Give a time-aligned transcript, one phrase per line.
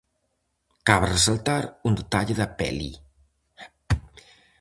[0.89, 2.91] Cabe resaltar un detalle da peli.